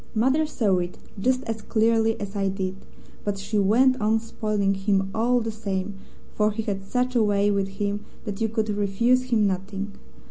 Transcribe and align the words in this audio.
Mother 0.15 0.47
saw 0.47 0.79
it 0.79 0.97
just 1.19 1.43
as 1.43 1.61
clearly 1.61 2.19
as 2.19 2.35
I 2.35 2.47
did, 2.49 2.75
but 3.23 3.37
she 3.37 3.59
went 3.59 4.01
on 4.01 4.19
spoiling 4.19 4.73
him 4.73 5.11
all 5.13 5.41
the 5.41 5.51
same, 5.51 5.93
for 6.33 6.49
he 6.49 6.63
had 6.63 6.83
such 6.83 7.13
a 7.15 7.21
way 7.21 7.51
with 7.51 7.67
him 7.67 8.03
that 8.25 8.41
you 8.41 8.49
could 8.49 8.69
refuse 8.69 9.25
him 9.25 9.45
nothing. 9.45 9.91